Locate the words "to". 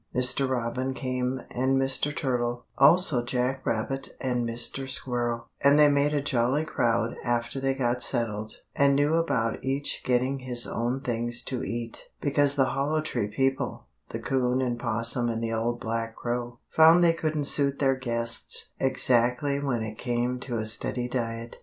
11.43-11.61, 20.39-20.57